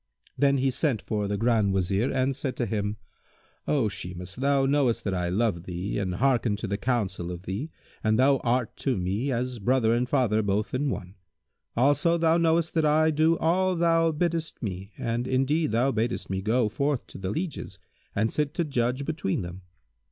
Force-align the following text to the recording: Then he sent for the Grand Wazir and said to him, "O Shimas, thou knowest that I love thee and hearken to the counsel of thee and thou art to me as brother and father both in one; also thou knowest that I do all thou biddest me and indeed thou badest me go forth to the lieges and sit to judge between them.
Then 0.35 0.57
he 0.57 0.71
sent 0.71 0.99
for 1.03 1.27
the 1.27 1.37
Grand 1.37 1.73
Wazir 1.75 2.11
and 2.11 2.35
said 2.35 2.55
to 2.55 2.65
him, 2.65 2.97
"O 3.67 3.87
Shimas, 3.87 4.35
thou 4.35 4.65
knowest 4.65 5.03
that 5.03 5.13
I 5.13 5.29
love 5.29 5.65
thee 5.65 5.99
and 5.99 6.15
hearken 6.15 6.55
to 6.55 6.65
the 6.65 6.75
counsel 6.79 7.29
of 7.31 7.43
thee 7.43 7.69
and 8.03 8.17
thou 8.17 8.37
art 8.37 8.75
to 8.77 8.97
me 8.97 9.31
as 9.31 9.59
brother 9.59 9.93
and 9.93 10.09
father 10.09 10.41
both 10.41 10.73
in 10.73 10.89
one; 10.89 11.17
also 11.77 12.17
thou 12.17 12.37
knowest 12.39 12.73
that 12.73 12.85
I 12.85 13.11
do 13.11 13.37
all 13.37 13.75
thou 13.75 14.11
biddest 14.11 14.63
me 14.63 14.91
and 14.97 15.27
indeed 15.27 15.71
thou 15.71 15.91
badest 15.91 16.31
me 16.31 16.41
go 16.41 16.67
forth 16.67 17.05
to 17.05 17.19
the 17.19 17.29
lieges 17.29 17.77
and 18.15 18.31
sit 18.33 18.55
to 18.55 18.63
judge 18.63 19.05
between 19.05 19.43
them. 19.43 19.61